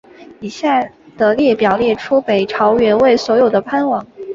[0.39, 0.83] 以下
[1.15, 4.03] 的列表列出北朝元魏所有的藩王。